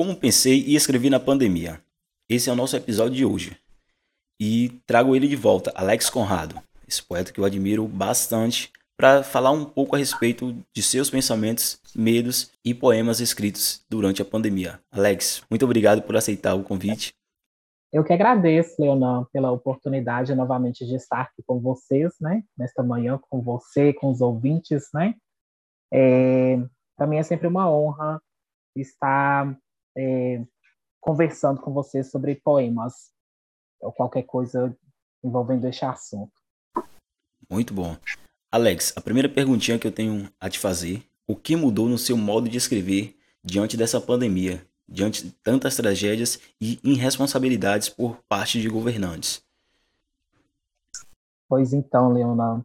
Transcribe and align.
Como 0.00 0.16
pensei 0.16 0.64
e 0.66 0.74
escrevi 0.74 1.10
na 1.10 1.20
pandemia. 1.20 1.78
Esse 2.26 2.48
é 2.48 2.52
o 2.54 2.56
nosso 2.56 2.74
episódio 2.74 3.14
de 3.14 3.26
hoje. 3.26 3.54
E 4.40 4.80
trago 4.86 5.14
ele 5.14 5.28
de 5.28 5.36
volta, 5.36 5.70
Alex 5.74 6.08
Conrado, 6.08 6.56
esse 6.88 7.02
poeta 7.02 7.30
que 7.30 7.38
eu 7.38 7.44
admiro 7.44 7.86
bastante, 7.86 8.72
para 8.96 9.22
falar 9.22 9.50
um 9.50 9.62
pouco 9.62 9.94
a 9.94 9.98
respeito 9.98 10.56
de 10.74 10.82
seus 10.82 11.10
pensamentos, 11.10 11.78
medos 11.94 12.50
e 12.64 12.72
poemas 12.72 13.20
escritos 13.20 13.84
durante 13.90 14.22
a 14.22 14.24
pandemia. 14.24 14.80
Alex, 14.90 15.44
muito 15.50 15.66
obrigado 15.66 16.00
por 16.00 16.16
aceitar 16.16 16.54
o 16.54 16.64
convite. 16.64 17.12
Eu 17.92 18.02
que 18.02 18.14
agradeço, 18.14 18.80
Leonan, 18.80 19.26
pela 19.30 19.52
oportunidade 19.52 20.34
novamente 20.34 20.86
de 20.86 20.94
estar 20.94 21.20
aqui 21.20 21.42
com 21.46 21.60
vocês, 21.60 22.14
né? 22.18 22.42
Nesta 22.56 22.82
manhã, 22.82 23.20
com 23.28 23.42
você, 23.42 23.92
com 23.92 24.10
os 24.10 24.22
ouvintes, 24.22 24.88
né? 24.94 25.14
É, 25.92 26.56
para 26.96 27.06
mim 27.06 27.18
é 27.18 27.22
sempre 27.22 27.46
uma 27.46 27.70
honra 27.70 28.18
estar 28.74 29.54
é, 29.96 30.44
conversando 31.00 31.60
com 31.60 31.72
você 31.72 32.02
sobre 32.04 32.34
poemas 32.34 33.10
ou 33.80 33.92
qualquer 33.92 34.22
coisa 34.24 34.76
envolvendo 35.22 35.66
este 35.66 35.84
assunto. 35.84 36.32
Muito 37.48 37.74
bom. 37.74 37.96
Alex, 38.52 38.92
a 38.96 39.00
primeira 39.00 39.28
perguntinha 39.28 39.78
que 39.78 39.86
eu 39.86 39.92
tenho 39.92 40.30
a 40.38 40.48
te 40.48 40.58
fazer: 40.58 41.02
o 41.26 41.36
que 41.36 41.56
mudou 41.56 41.88
no 41.88 41.98
seu 41.98 42.16
modo 42.16 42.48
de 42.48 42.58
escrever 42.58 43.16
diante 43.42 43.76
dessa 43.76 44.00
pandemia, 44.00 44.66
diante 44.88 45.24
de 45.24 45.30
tantas 45.30 45.76
tragédias 45.76 46.38
e 46.60 46.78
irresponsabilidades 46.82 47.88
por 47.88 48.22
parte 48.28 48.60
de 48.60 48.68
governantes? 48.68 49.42
Pois 51.48 51.72
então, 51.72 52.12
Leona, 52.12 52.64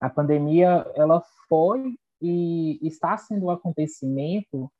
a 0.00 0.08
pandemia 0.08 0.86
ela 0.94 1.22
foi 1.48 1.98
e 2.20 2.78
está 2.82 3.16
sendo 3.16 3.46
um 3.46 3.50
acontecimento 3.50 4.70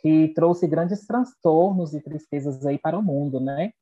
que 0.00 0.28
trouxe 0.28 0.66
grandes 0.66 1.06
transtornos 1.06 1.94
e 1.94 2.00
tristezas 2.00 2.64
aí 2.64 2.78
para 2.78 2.98
o 2.98 3.02
mundo, 3.02 3.38
né? 3.38 3.72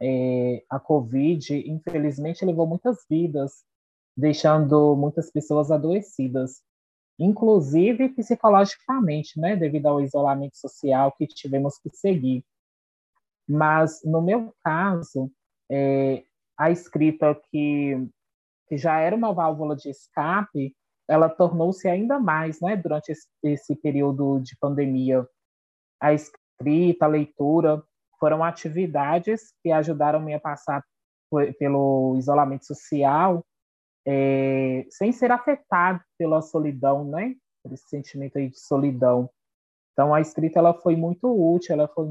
É, 0.00 0.62
a 0.70 0.78
Covid, 0.78 1.54
infelizmente, 1.68 2.44
levou 2.44 2.66
muitas 2.66 3.04
vidas, 3.10 3.64
deixando 4.16 4.94
muitas 4.96 5.30
pessoas 5.30 5.70
adoecidas, 5.70 6.62
inclusive 7.18 8.10
psicologicamente, 8.10 9.38
né? 9.40 9.56
Devido 9.56 9.86
ao 9.86 10.00
isolamento 10.00 10.56
social 10.56 11.12
que 11.12 11.26
tivemos 11.26 11.78
que 11.78 11.90
seguir. 11.90 12.44
Mas, 13.48 14.02
no 14.04 14.22
meu 14.22 14.54
caso, 14.62 15.30
é, 15.70 16.22
a 16.56 16.70
escrita 16.70 17.34
que, 17.50 18.08
que 18.68 18.76
já 18.76 19.00
era 19.00 19.16
uma 19.16 19.32
válvula 19.32 19.74
de 19.74 19.90
escape, 19.90 20.76
ela 21.08 21.28
tornou-se 21.28 21.88
ainda 21.88 22.20
mais, 22.20 22.60
né? 22.60 22.76
Durante 22.76 23.10
esse, 23.10 23.26
esse 23.42 23.74
período 23.74 24.38
de 24.40 24.56
pandemia 24.60 25.26
a 26.00 26.12
escrita, 26.12 27.04
a 27.04 27.08
leitura, 27.08 27.82
foram 28.18 28.42
atividades 28.42 29.52
que 29.62 29.70
ajudaram-me 29.70 30.34
a 30.34 30.40
passar 30.40 30.84
pelo 31.58 32.16
isolamento 32.16 32.64
social 32.66 33.44
é, 34.10 34.86
sem 34.90 35.12
ser 35.12 35.30
afetado 35.30 36.00
pela 36.16 36.40
solidão, 36.40 37.04
né? 37.04 37.34
Por 37.62 37.74
esse 37.74 37.86
sentimento 37.88 38.38
aí 38.38 38.48
de 38.48 38.58
solidão. 38.58 39.28
Então, 39.92 40.14
a 40.14 40.20
escrita 40.20 40.58
ela 40.58 40.72
foi 40.72 40.96
muito 40.96 41.28
útil, 41.28 41.74
ela 41.74 41.88
foi 41.88 42.06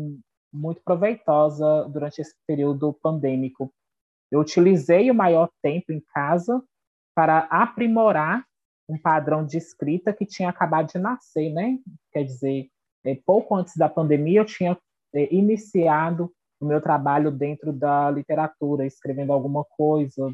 muito 0.53 0.79
proveitosa 0.83 1.89
durante 1.89 2.21
esse 2.21 2.35
período 2.45 2.93
pandêmico. 3.01 3.73
Eu 4.29 4.41
utilizei 4.41 5.09
o 5.09 5.15
maior 5.15 5.49
tempo 5.63 5.91
em 5.91 5.99
casa 6.13 6.63
para 7.15 7.39
aprimorar 7.49 8.45
um 8.87 8.97
padrão 8.97 9.43
de 9.43 9.57
escrita 9.57 10.13
que 10.13 10.25
tinha 10.25 10.49
acabado 10.49 10.91
de 10.91 10.99
nascer, 10.99 11.51
né? 11.51 11.79
Quer 12.11 12.23
dizer, 12.25 12.69
pouco 13.15 13.55
antes 13.55 13.75
da 13.75 13.89
pandemia, 13.89 14.41
eu 14.41 14.45
tinha 14.45 14.77
é, 15.13 15.33
iniciado 15.33 16.31
o 16.59 16.65
meu 16.65 16.81
trabalho 16.81 17.31
dentro 17.31 17.71
da 17.71 18.09
literatura, 18.09 18.85
escrevendo 18.85 19.31
alguma 19.31 19.63
coisa, 19.63 20.33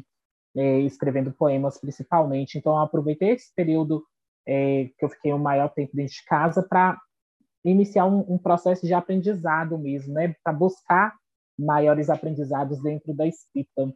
é, 0.56 0.80
escrevendo 0.80 1.32
poemas 1.32 1.78
principalmente. 1.78 2.58
Então, 2.58 2.72
eu 2.72 2.78
aproveitei 2.78 3.30
esse 3.30 3.52
período 3.54 4.02
é, 4.46 4.90
que 4.98 5.04
eu 5.04 5.08
fiquei 5.08 5.32
o 5.32 5.38
maior 5.38 5.68
tempo 5.68 5.94
dentro 5.94 6.14
de 6.14 6.24
casa 6.24 6.62
para 6.62 6.98
iniciar 7.64 8.06
um, 8.06 8.24
um, 8.28 8.38
processo 8.38 8.86
de 8.86 8.92
aprendizado 8.92 9.78
mesmo, 9.78 10.12
né? 10.12 10.34
Para 10.42 10.52
buscar 10.52 11.14
maiores 11.58 12.10
aprendizados 12.10 12.82
dentro 12.82 13.14
da 13.14 13.26
escrita. 13.26 13.94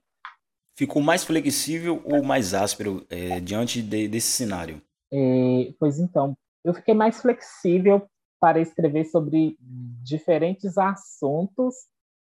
Ficou 0.77 1.03
mais 1.03 1.25
flexível 1.25 2.01
ou 2.05 2.23
mais 2.23 2.55
áspero 2.55 3.05
é, 3.11 3.41
diante 3.41 3.83
de, 3.83 4.09
desse 4.09 4.29
cenário? 4.29 4.81
É, 5.13 5.73
pois 5.79 5.99
então, 5.99 6.37
eu 6.65 6.73
fiquei 6.73 6.95
mais 6.95 7.21
flexível 7.21 8.09
para 8.41 8.61
escrever 8.61 9.05
sobre 9.05 9.57
diferentes 10.03 10.79
assuntos, 10.79 11.75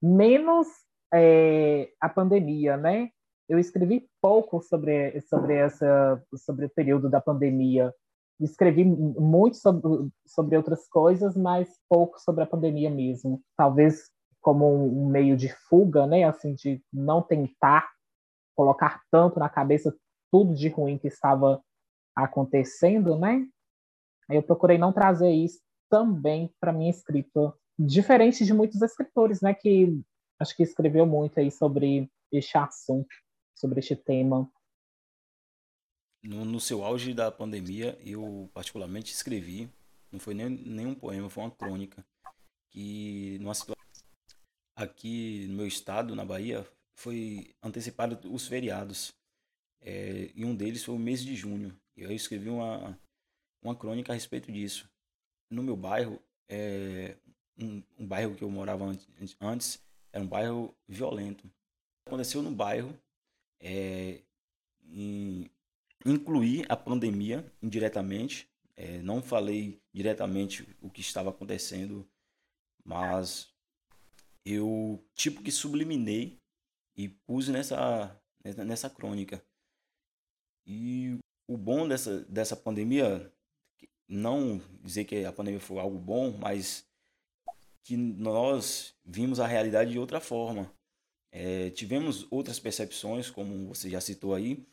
menos 0.01 0.67
é, 1.13 1.89
a 1.99 2.09
pandemia, 2.09 2.77
né? 2.77 3.09
Eu 3.47 3.59
escrevi 3.59 4.07
pouco 4.21 4.61
sobre, 4.61 5.21
sobre, 5.21 5.55
essa, 5.55 6.21
sobre 6.35 6.65
o 6.65 6.69
período 6.69 7.09
da 7.09 7.21
pandemia. 7.21 7.93
Escrevi 8.39 8.83
muito 8.83 9.57
sobre, 9.57 10.09
sobre 10.25 10.57
outras 10.57 10.87
coisas, 10.87 11.37
mas 11.37 11.69
pouco 11.87 12.19
sobre 12.19 12.43
a 12.43 12.47
pandemia 12.47 12.89
mesmo. 12.89 13.41
Talvez 13.55 14.09
como 14.41 14.67
um 14.73 15.07
meio 15.07 15.37
de 15.37 15.49
fuga, 15.69 16.05
né? 16.05 16.23
Assim, 16.23 16.53
de 16.55 16.81
não 16.91 17.21
tentar 17.21 17.89
colocar 18.55 19.01
tanto 19.11 19.39
na 19.39 19.49
cabeça 19.49 19.95
tudo 20.31 20.53
de 20.53 20.69
ruim 20.69 20.97
que 20.97 21.07
estava 21.07 21.61
acontecendo, 22.15 23.17
né? 23.17 23.45
Eu 24.29 24.41
procurei 24.41 24.77
não 24.77 24.91
trazer 24.91 25.29
isso 25.29 25.59
também 25.95 26.53
para 26.59 26.73
minha 26.73 26.89
escrita, 26.89 27.57
diferente 27.79 28.43
de 28.43 28.53
muitos 28.53 28.81
escritores, 28.81 29.39
né, 29.39 29.53
que 29.53 30.03
acho 30.37 30.53
que 30.53 30.61
escreveu 30.61 31.05
muito 31.05 31.39
aí 31.39 31.49
sobre 31.49 32.11
este 32.29 32.57
assunto, 32.57 33.15
sobre 33.57 33.79
este 33.79 33.95
tema. 33.95 34.51
No, 36.21 36.43
no 36.43 36.59
seu 36.59 36.83
auge 36.83 37.13
da 37.13 37.31
pandemia, 37.31 37.97
eu 38.01 38.49
particularmente 38.53 39.13
escrevi, 39.13 39.71
não 40.11 40.19
foi 40.19 40.33
nem 40.33 40.49
nenhum 40.49 40.93
poema, 40.93 41.29
foi 41.29 41.43
uma 41.43 41.55
crônica, 41.55 42.05
que 42.71 43.37
numa 43.39 43.53
situação 43.53 43.81
aqui 44.75 45.47
no 45.47 45.55
meu 45.55 45.67
estado, 45.67 46.13
na 46.13 46.25
Bahia, 46.25 46.67
foi 46.97 47.55
antecipado 47.63 48.19
os 48.33 48.45
feriados. 48.45 49.13
É, 49.79 50.29
e 50.35 50.43
um 50.43 50.53
deles 50.53 50.83
foi 50.83 50.93
o 50.93 50.99
mês 50.99 51.23
de 51.23 51.35
junho. 51.35 51.73
E 51.95 52.01
eu 52.01 52.11
escrevi 52.11 52.49
uma, 52.49 52.99
uma 53.63 53.75
crônica 53.75 54.11
a 54.11 54.15
respeito 54.15 54.51
disso 54.51 54.89
no 55.55 55.63
meu 55.63 55.75
bairro, 55.75 56.21
é, 56.49 57.15
um, 57.57 57.81
um, 57.97 58.05
bairro 58.05 58.35
que 58.35 58.43
eu 58.43 58.49
morava 58.49 58.85
antes, 59.41 59.81
era 60.11 60.23
um 60.23 60.27
bairro 60.27 60.75
violento. 60.87 61.49
Aconteceu 62.05 62.41
no 62.41 62.51
bairro, 62.51 62.97
é, 63.59 64.21
em, 64.83 65.49
incluí 66.05 66.65
a 66.67 66.75
pandemia 66.75 67.51
indiretamente, 67.61 68.47
é, 68.75 69.01
não 69.01 69.23
falei 69.23 69.81
diretamente 69.93 70.67
o 70.81 70.89
que 70.89 71.01
estava 71.01 71.29
acontecendo, 71.29 72.07
mas 72.83 73.49
eu 74.45 75.03
tipo 75.15 75.41
que 75.41 75.51
subliminei 75.51 76.37
e 76.95 77.07
pus 77.07 77.47
nessa, 77.47 78.21
nessa 78.43 78.89
crônica. 78.89 79.43
E 80.67 81.17
o 81.47 81.57
bom 81.57 81.87
dessa, 81.87 82.21
dessa 82.25 82.55
pandemia 82.55 83.31
não 84.07 84.61
dizer 84.83 85.05
que 85.05 85.25
a 85.25 85.31
pandemia 85.31 85.59
foi 85.59 85.79
algo 85.79 85.97
bom, 85.97 86.31
mas 86.37 86.85
que 87.83 87.95
nós 87.95 88.95
vimos 89.05 89.39
a 89.39 89.47
realidade 89.47 89.91
de 89.91 89.99
outra 89.99 90.19
forma. 90.19 90.71
É, 91.31 91.69
tivemos 91.71 92.25
outras 92.31 92.59
percepções, 92.59 93.29
como 93.29 93.67
você 93.67 93.89
já 93.89 93.99
citou 93.99 94.33
aí, 94.33 94.65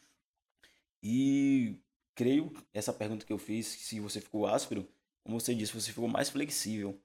e 1.02 1.76
creio, 2.14 2.52
essa 2.72 2.92
pergunta 2.92 3.26
que 3.26 3.32
eu 3.32 3.38
fiz, 3.38 3.66
se 3.66 3.98
você 3.98 4.20
ficou 4.20 4.46
áspero, 4.46 4.88
como 5.24 5.38
você 5.40 5.54
disse, 5.54 5.72
você 5.72 5.90
ficou 5.90 6.08
mais 6.08 6.30
flexível. 6.30 6.98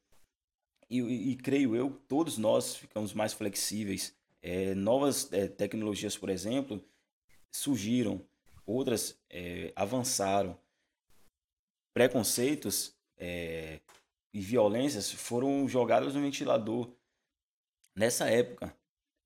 E, 0.89 0.99
e, 0.99 1.31
e 1.31 1.35
creio 1.35 1.75
eu, 1.75 1.91
todos 2.07 2.37
nós 2.37 2.75
ficamos 2.75 3.13
mais 3.13 3.33
flexíveis. 3.33 4.15
É, 4.41 4.75
novas 4.75 5.31
é, 5.33 5.47
tecnologias, 5.47 6.15
por 6.15 6.29
exemplo, 6.29 6.83
surgiram, 7.51 8.21
outras 8.65 9.19
é, 9.29 9.73
avançaram 9.75 10.57
preconceitos 11.97 12.95
é, 13.17 13.81
e 14.31 14.39
violências 14.39 15.11
foram 15.11 15.67
jogados 15.67 16.13
no 16.13 16.21
ventilador 16.21 16.95
nessa 17.95 18.29
época. 18.29 18.77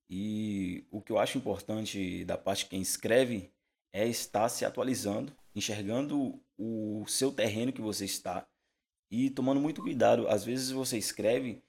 E 0.10 0.88
o 0.90 1.02
que 1.02 1.12
eu 1.12 1.20
acho 1.20 1.38
importante 1.38 2.24
da 2.24 2.38
parte 2.38 2.64
de 2.64 2.70
quem 2.70 2.82
escreve 2.82 3.52
é 3.92 4.08
estar 4.08 4.48
se 4.48 4.64
atualizando, 4.64 5.36
enxergando 5.54 6.42
o 6.58 7.06
seu 7.08 7.30
terreno 7.30 7.74
que 7.74 7.82
você 7.82 8.06
está 8.06 8.48
e 9.12 9.30
tomando 9.30 9.60
muito 9.60 9.82
cuidado. 9.82 10.30
Às 10.30 10.46
vezes 10.46 10.72
você 10.72 10.98
escreve 10.98 11.62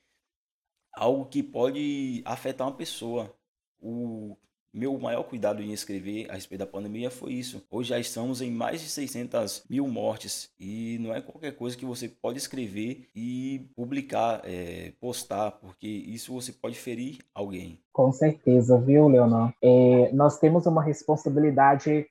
algo 0.92 1.28
que 1.28 1.42
pode 1.42 2.22
afetar 2.24 2.68
uma 2.68 2.76
pessoa. 2.76 3.36
O, 3.80 4.38
meu 4.72 4.98
maior 4.98 5.24
cuidado 5.24 5.62
em 5.62 5.72
escrever 5.72 6.30
a 6.30 6.34
respeito 6.34 6.60
da 6.60 6.66
pandemia 6.66 7.10
foi 7.10 7.34
isso. 7.34 7.62
Hoje 7.70 7.90
já 7.90 7.98
estamos 7.98 8.40
em 8.40 8.50
mais 8.50 8.80
de 8.80 8.88
600 8.88 9.64
mil 9.68 9.86
mortes 9.86 10.50
e 10.58 10.98
não 11.00 11.14
é 11.14 11.20
qualquer 11.20 11.52
coisa 11.52 11.76
que 11.76 11.84
você 11.84 12.08
pode 12.08 12.38
escrever 12.38 13.08
e 13.14 13.68
publicar, 13.76 14.40
é, 14.44 14.92
postar, 15.00 15.52
porque 15.52 15.86
isso 15.86 16.32
você 16.32 16.52
pode 16.52 16.78
ferir 16.78 17.18
alguém. 17.34 17.78
Com 17.92 18.10
certeza, 18.12 18.78
viu, 18.78 19.08
Leonor? 19.08 19.52
É, 19.62 20.10
nós 20.12 20.38
temos 20.38 20.64
uma 20.64 20.82
responsabilidade 20.82 22.06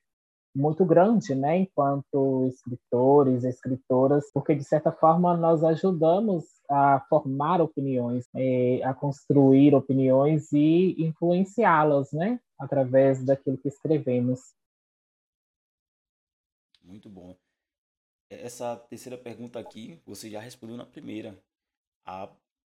muito 0.55 0.83
grande, 0.83 1.33
né, 1.33 1.59
enquanto 1.59 2.45
escritores, 2.47 3.43
escritoras, 3.43 4.25
porque 4.33 4.53
de 4.53 4.63
certa 4.63 4.91
forma 4.91 5.35
nós 5.37 5.63
ajudamos 5.63 6.43
a 6.69 7.01
formar 7.09 7.61
opiniões, 7.61 8.25
é, 8.35 8.81
a 8.83 8.93
construir 8.93 9.73
opiniões 9.73 10.51
e 10.51 10.95
influenciá-las, 10.99 12.11
né, 12.11 12.39
através 12.61 13.23
daquilo 13.25 13.57
que 13.57 13.67
escrevemos. 13.67 14.53
Muito 16.83 17.09
bom. 17.09 17.35
Essa 18.29 18.77
terceira 18.77 19.17
pergunta 19.17 19.59
aqui, 19.59 19.99
você 20.05 20.29
já 20.29 20.39
respondeu 20.39 20.77
na 20.77 20.85
primeira. 20.85 21.43
A, 22.05 22.31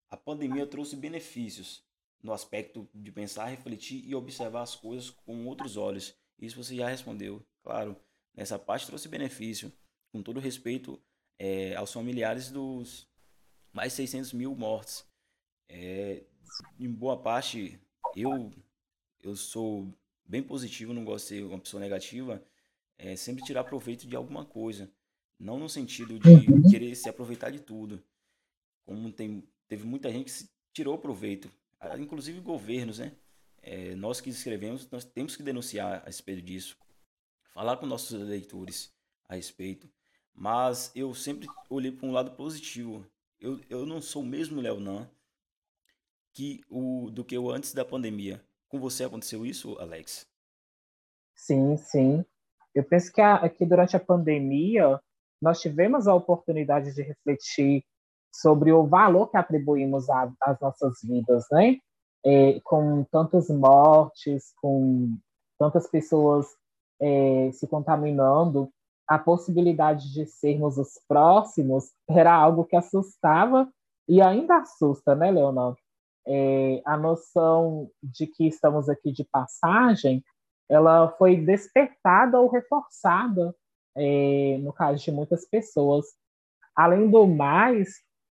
a 0.10 0.16
pandemia 0.16 0.68
trouxe 0.68 0.96
benefícios 0.96 1.84
no 2.22 2.32
aspecto 2.32 2.88
de 2.94 3.12
pensar, 3.12 3.46
refletir 3.48 4.08
e 4.08 4.14
observar 4.14 4.62
as 4.62 4.76
coisas 4.76 5.10
com 5.10 5.48
outros 5.48 5.76
olhos. 5.76 6.16
Isso 6.40 6.64
você 6.64 6.76
já 6.76 6.88
respondeu. 6.88 7.44
Claro, 7.64 7.98
nessa 8.36 8.60
parte 8.60 8.86
trouxe 8.86 9.10
benefício. 9.10 9.74
Com 10.12 10.22
todo 10.22 10.40
respeito 10.40 11.02
é, 11.40 11.76
aos 11.76 11.92
familiares 11.92 12.52
dos 12.52 13.10
mais 13.74 13.94
600 13.94 14.34
mil 14.34 14.56
mortos. 14.56 15.06
É, 15.68 16.24
em 16.80 16.92
boa 16.92 17.18
parte, 17.22 17.80
eu, 18.16 18.52
eu 19.22 19.36
sou 19.36 19.94
bem 20.26 20.42
positivo, 20.42 20.94
não 20.94 21.04
gosto 21.04 21.26
de 21.26 21.30
ser 21.30 21.44
uma 21.44 21.60
pessoa 21.60 21.82
negativa. 21.82 22.44
É, 22.98 23.16
sempre 23.16 23.44
tirar 23.44 23.64
proveito 23.64 24.08
de 24.08 24.16
alguma 24.16 24.46
coisa. 24.46 24.92
Não 25.40 25.58
no 25.58 25.68
sentido 25.68 26.20
de 26.20 26.30
uhum. 26.30 26.70
querer 26.70 26.96
se 26.96 27.10
aproveitar 27.10 27.50
de 27.50 27.60
tudo. 27.60 28.04
Como 28.86 29.12
tem, 29.12 29.44
teve 29.68 29.86
muita 29.86 30.12
gente 30.12 30.26
que 30.26 30.32
se 30.32 30.50
tirou 30.74 30.98
proveito, 30.98 31.50
inclusive 31.98 32.40
governos, 32.40 33.00
né? 33.00 33.14
É, 33.62 33.96
nós 33.96 34.22
que 34.22 34.30
escrevemos, 34.30 34.90
nós 34.90 35.04
temos 35.04 35.36
que 35.36 35.44
denunciar 35.44 36.02
a 36.02 36.06
respeito 36.06 36.42
disso 36.42 36.78
falar 37.54 37.78
com 37.78 37.86
nossos 37.86 38.20
leitores 38.20 38.94
a 39.28 39.36
respeito. 39.36 39.90
Mas 40.34 40.92
eu 40.96 41.14
sempre 41.14 41.48
olhei 41.70 41.92
para 41.92 42.08
um 42.08 42.12
lado 42.12 42.32
positivo. 42.32 43.06
Eu, 43.40 43.60
eu 43.70 43.86
não 43.86 44.02
sou 44.02 44.24
o 44.24 44.26
mesmo 44.26 44.62
Leonan 44.62 45.10
que 46.34 46.62
o 46.70 47.10
do 47.12 47.24
que 47.24 47.36
eu 47.36 47.50
antes 47.50 47.74
da 47.74 47.84
pandemia. 47.84 48.44
Com 48.72 48.80
você 48.80 49.04
aconteceu 49.04 49.46
isso, 49.46 49.78
Alex? 49.80 50.26
Sim, 51.36 51.76
sim. 51.76 52.26
Eu 52.74 52.86
penso 52.86 53.12
que 53.12 53.20
aqui 53.20 53.66
durante 53.66 53.98
a 53.98 54.00
pandemia 54.00 54.98
nós 55.42 55.60
tivemos 55.60 56.08
a 56.08 56.16
oportunidade 56.16 56.96
de 56.96 57.02
refletir 57.02 57.84
sobre 58.34 58.72
o 58.72 58.88
valor 58.88 59.30
que 59.30 59.36
atribuímos 59.36 60.06
às 60.10 60.60
nossas 60.62 61.02
vidas, 61.04 61.46
né? 61.52 61.80
É, 62.26 62.62
com 62.62 63.04
tantas 63.12 63.50
mortes, 63.50 64.54
com 64.62 65.18
tantas 65.60 65.88
pessoas 65.88 66.48
é, 67.02 67.52
se 67.52 67.68
contaminando, 67.68 68.72
a 69.06 69.20
possibilidade 69.20 70.14
de 70.14 70.26
sermos 70.28 70.78
os 70.78 70.98
próximos 71.10 71.92
era 72.08 72.34
algo 72.34 72.64
que 72.64 72.78
assustava 72.78 73.70
e 74.08 74.22
ainda 74.22 74.60
assusta, 74.60 75.14
né, 75.14 75.30
Leonor? 75.30 75.76
É, 76.28 76.82
a 76.86 76.98
noção 76.98 77.90
de 78.02 78.28
que 78.28 78.48
estamos 78.48 78.90
aqui 78.90 79.12
de 79.12 79.24
passagem, 79.24 80.24
ela 80.70 81.10
foi 81.18 81.36
despertada 81.36 82.40
ou 82.40 82.50
reforçada 82.50 83.56
é, 83.96 84.58
no 84.62 84.72
caso 84.72 85.04
de 85.04 85.12
muitas 85.12 85.48
pessoas. 85.48 86.06
Além 86.76 87.10
do 87.10 87.28
mais, 87.28 87.90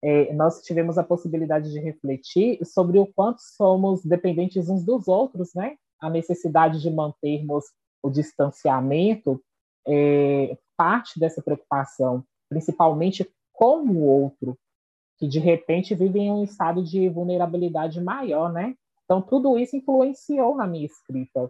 é, 0.03 0.33
nós 0.33 0.62
tivemos 0.62 0.97
a 0.97 1.03
possibilidade 1.03 1.71
de 1.71 1.80
refletir 1.80 2.63
sobre 2.65 3.00
o 3.00 3.06
quanto 3.06 3.39
somos 3.39 4.03
dependentes 4.03 4.69
uns 4.69 4.83
dos 4.83 5.07
outros, 5.07 5.53
né? 5.53 5.75
A 6.01 6.09
necessidade 6.09 6.81
de 6.81 6.89
mantermos 6.91 7.65
o 8.03 8.09
distanciamento 8.09 9.41
é 9.88 10.57
parte 10.75 11.19
dessa 11.19 11.41
preocupação, 11.41 12.25
principalmente 12.50 13.30
com 13.53 13.85
o 13.85 14.03
outro, 14.03 14.57
que 15.18 15.27
de 15.27 15.39
repente 15.39 15.95
vive 15.95 16.19
em 16.19 16.31
um 16.31 16.44
estado 16.44 16.83
de 16.83 17.07
vulnerabilidade 17.10 18.01
maior, 18.01 18.51
né? 18.51 18.75
Então, 19.06 19.21
tudo 19.21 19.57
isso 19.57 19.75
influenciou 19.75 20.56
na 20.56 20.65
minha 20.65 20.86
escrita. 20.86 21.50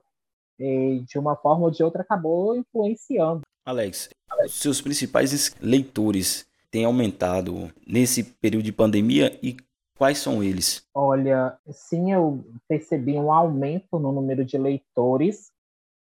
E, 0.59 1.03
de 1.07 1.17
uma 1.17 1.35
forma 1.35 1.65
ou 1.65 1.71
de 1.71 1.83
outra, 1.83 2.01
acabou 2.01 2.55
influenciando. 2.55 3.41
Alex, 3.65 4.09
seus 4.47 4.81
principais 4.81 5.55
leitores 5.61 6.45
têm 6.69 6.85
aumentado 6.85 7.71
nesse 7.87 8.23
período 8.23 8.63
de 8.63 8.71
pandemia 8.71 9.39
e 9.41 9.55
quais 9.97 10.17
são 10.17 10.43
eles? 10.43 10.83
Olha, 10.93 11.57
sim, 11.69 12.11
eu 12.11 12.43
percebi 12.67 13.13
um 13.13 13.31
aumento 13.31 13.97
no 13.99 14.11
número 14.11 14.43
de 14.43 14.57
leitores 14.57 15.52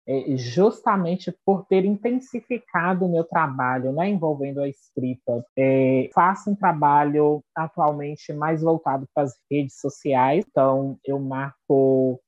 é, 0.08 0.36
justamente 0.38 1.30
por 1.44 1.66
ter 1.66 1.84
intensificado 1.84 3.04
o 3.04 3.10
meu 3.10 3.24
trabalho 3.24 3.92
né, 3.92 4.08
envolvendo 4.08 4.62
a 4.62 4.68
escrita. 4.68 5.44
É, 5.54 6.08
faço 6.14 6.50
um 6.50 6.56
trabalho 6.56 7.44
atualmente 7.54 8.32
mais 8.32 8.62
voltado 8.62 9.06
para 9.14 9.24
as 9.24 9.34
redes 9.50 9.78
sociais, 9.78 10.46
então 10.48 10.98
eu 11.04 11.20
marco 11.20 12.18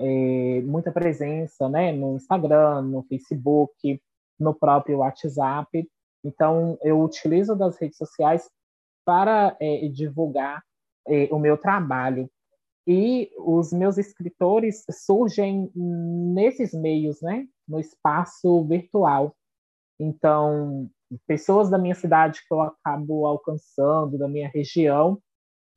é, 0.00 0.60
muita 0.62 0.90
presença 0.90 1.68
né, 1.68 1.92
no 1.92 2.16
Instagram, 2.16 2.82
no 2.82 3.04
Facebook, 3.04 4.00
no 4.38 4.52
próprio 4.52 4.98
WhatsApp. 4.98 5.88
Então, 6.24 6.76
eu 6.82 7.00
utilizo 7.00 7.54
das 7.54 7.76
redes 7.80 7.98
sociais 7.98 8.50
para 9.04 9.56
é, 9.60 9.88
divulgar 9.88 10.62
é, 11.06 11.28
o 11.30 11.38
meu 11.38 11.56
trabalho. 11.56 12.28
E 12.86 13.30
os 13.38 13.72
meus 13.72 13.96
escritores 13.96 14.84
surgem 14.90 15.70
nesses 15.74 16.72
meios, 16.72 17.20
né? 17.20 17.46
No 17.66 17.78
espaço 17.78 18.64
virtual. 18.64 19.36
Então, 20.00 20.90
pessoas 21.26 21.70
da 21.70 21.78
minha 21.78 21.94
cidade 21.94 22.40
que 22.46 22.52
eu 22.52 22.60
acabo 22.60 23.24
alcançando, 23.26 24.18
da 24.18 24.28
minha 24.28 24.48
região, 24.48 25.20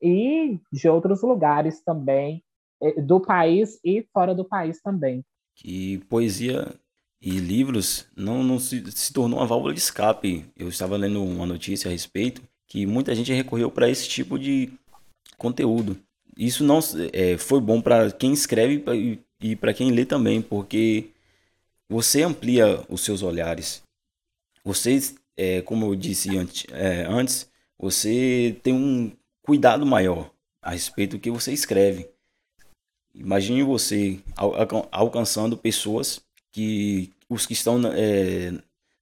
e 0.02 0.60
de 0.72 0.90
outros 0.90 1.22
lugares 1.22 1.82
também, 1.84 2.44
eh, 2.82 3.02
do 3.02 3.20
país 3.20 3.80
e 3.84 4.06
fora 4.12 4.34
do 4.34 4.44
país 4.44 4.82
também. 4.82 5.24
Que 5.56 6.00
poesia 6.10 6.74
e 7.22 7.32
livros 7.38 8.08
não, 8.16 8.44
não 8.44 8.60
se, 8.60 8.92
se 8.92 9.14
tornou 9.14 9.40
uma 9.40 9.48
válvula 9.48 9.74
de 9.74 9.80
escape. 9.80 10.46
Eu 10.56 10.68
estava 10.68 10.98
lendo 10.98 11.24
uma 11.24 11.46
notícia 11.46 11.88
a 11.88 11.92
respeito 11.92 12.42
que 12.68 12.86
muita 12.86 13.16
gente 13.16 13.32
recorreu 13.32 13.72
para 13.72 13.90
esse 13.90 14.08
tipo 14.08 14.38
de 14.38 14.72
conteúdo 15.38 15.98
isso 16.38 16.64
não 16.64 16.80
é, 17.14 17.38
foi 17.38 17.60
bom 17.60 17.82
para 17.82 18.12
quem 18.12 18.34
escreve 18.34 18.84
e 19.42 19.56
para 19.56 19.74
quem 19.74 19.92
lê 19.92 20.06
também, 20.06 20.42
porque 20.42 21.10
você 21.90 22.24
amplia 22.24 22.84
os 22.90 23.02
seus 23.02 23.22
olhares. 23.22 23.84
Você, 24.64 25.00
é, 25.38 25.62
como 25.62 25.86
eu 25.86 25.96
disse 25.96 26.36
antes, 26.38 26.66
é, 26.72 27.06
antes, 27.08 27.50
você 27.78 28.58
tem 28.64 28.74
um 28.74 29.12
cuidado 29.42 29.86
maior 29.86 30.32
a 30.62 30.72
respeito 30.72 31.18
do 31.18 31.20
que 31.20 31.30
você 31.30 31.54
escreve. 31.54 32.10
Imagine 33.14 33.64
você 33.64 34.20
alcançando 34.92 35.56
pessoas 35.56 36.22
que 36.52 37.12
os 37.30 37.46
que 37.46 37.54
estão 37.54 37.80
é, 37.94 38.52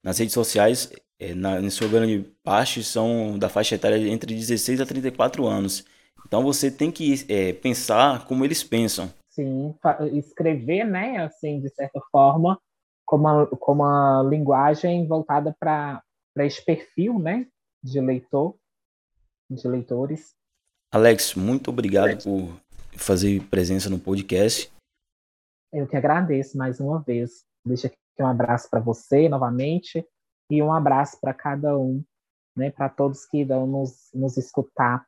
nas 0.02 0.18
redes 0.18 0.34
sociais, 0.34 0.92
é, 1.18 1.34
na, 1.34 1.60
em 1.60 1.70
sua 1.70 1.88
grande 1.88 2.24
parte, 2.42 2.84
são 2.84 3.38
da 3.38 3.48
faixa 3.48 3.74
etária 3.74 3.96
entre 4.08 4.34
16 4.34 4.80
a 4.80 4.86
34 4.86 5.46
anos. 5.46 5.84
Então 6.26 6.42
você 6.42 6.70
tem 6.70 6.90
que 6.90 7.14
é, 7.28 7.52
pensar 7.52 8.26
como 8.26 8.44
eles 8.44 8.62
pensam. 8.62 9.12
Sim, 9.30 9.74
escrever, 10.12 10.84
né, 10.84 11.18
assim, 11.24 11.60
de 11.60 11.68
certa 11.70 12.00
forma, 12.10 12.58
como 13.04 13.28
uma, 13.68 14.22
linguagem 14.22 15.06
voltada 15.06 15.54
para 15.58 16.02
esse 16.38 16.64
perfil, 16.64 17.18
né, 17.18 17.46
de 17.82 18.00
leitor, 18.00 18.56
de 19.50 19.66
leitores. 19.66 20.34
Alex, 20.92 21.34
muito 21.34 21.70
obrigado 21.70 22.04
Alex. 22.04 22.24
por 22.24 22.60
fazer 22.96 23.42
presença 23.48 23.90
no 23.90 23.98
podcast. 23.98 24.72
Eu 25.72 25.88
que 25.88 25.96
agradeço 25.96 26.56
mais 26.56 26.78
uma 26.78 27.02
vez. 27.02 27.44
Deixa 27.66 27.88
aqui 27.88 27.96
um 28.20 28.26
abraço 28.26 28.70
para 28.70 28.78
você 28.78 29.28
novamente 29.28 30.06
e 30.48 30.62
um 30.62 30.72
abraço 30.72 31.18
para 31.20 31.34
cada 31.34 31.76
um, 31.76 32.04
né, 32.56 32.70
para 32.70 32.88
todos 32.88 33.26
que 33.26 33.44
vão 33.44 33.66
nos, 33.66 34.10
nos 34.14 34.36
escutar 34.36 35.04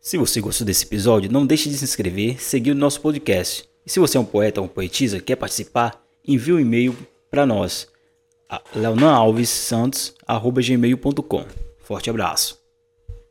se 0.00 0.16
você 0.16 0.40
gostou 0.40 0.66
desse 0.66 0.86
episódio, 0.86 1.30
não 1.30 1.46
deixe 1.46 1.68
de 1.68 1.76
se 1.76 1.84
inscrever, 1.84 2.42
seguir 2.42 2.70
o 2.70 2.74
nosso 2.74 3.00
podcast. 3.00 3.68
E 3.84 3.90
se 3.90 4.00
você 4.00 4.16
é 4.16 4.20
um 4.20 4.24
poeta 4.24 4.60
ou 4.60 4.68
poetisa 4.68 5.18
e 5.18 5.20
quer 5.20 5.36
participar, 5.36 6.02
envie 6.26 6.52
um 6.52 6.60
e-mail 6.60 6.96
para 7.30 7.44
nós, 7.44 7.86
leonanalvessantos.gmail.com. 8.74 11.44
Forte 11.78 12.10
abraço. 12.10 12.59